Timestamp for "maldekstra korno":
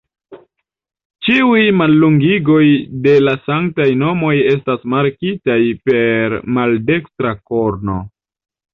6.61-8.05